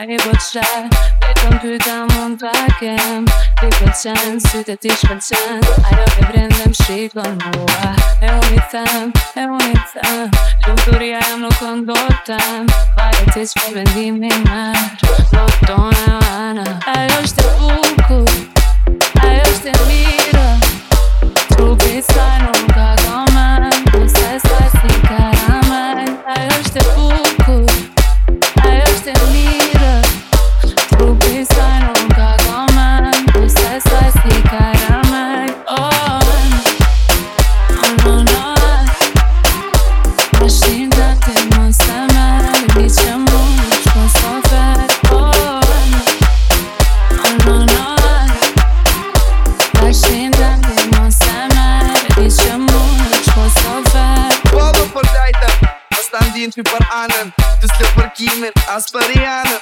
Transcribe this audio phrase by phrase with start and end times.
[0.00, 0.60] Najboljše,
[1.20, 3.24] nekom küldem mondvágem
[3.60, 10.28] Ripocsán, szütet am bocsán Ára ébrendem, sét van múlva Eunitem, am
[10.66, 14.76] Gyújtóriám, lokon doltam Vágyat és felvendim én már
[15.30, 15.79] Lottom
[56.20, 57.28] Ta ndinë që për anën
[57.60, 59.60] Të sle për kimin As për i anën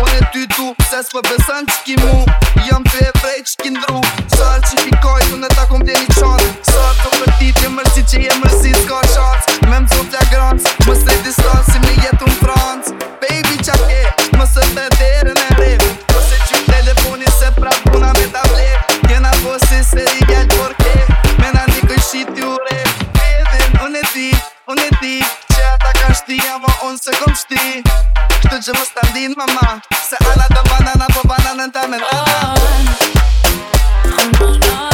[0.00, 2.14] On e ty tu Se s'pë besën që ki mu
[2.68, 3.98] Jëm të e vrej që ki ndru
[4.36, 7.30] Qarë që i koj Tu në ta kom të e një qonë Qarë të për
[7.40, 10.26] ti të mërësi Që je mërësi s'ka qatë Me më zonë të e
[10.88, 11.36] Më s'le të
[11.68, 12.86] Si me jetë unë frantë
[13.24, 14.00] Baby qa ke
[14.40, 14.90] Më së të e
[15.28, 15.72] në re
[16.16, 18.68] Ose se që telefoni Se pra puna me ta vle
[19.10, 20.72] Kena po se se i gjallë por
[21.42, 21.82] Me na një
[22.38, 22.46] kë
[27.10, 27.82] Se kom shti
[28.36, 34.12] Shtu qe mos t'andin mama Se ala anato banana po banana n'ta me nana Oh
[34.12, 34.88] Oh monoh